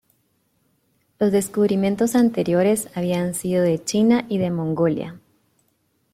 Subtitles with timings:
[1.19, 5.19] Los descubrimientos anteriores habían sido de China y de Mongolia.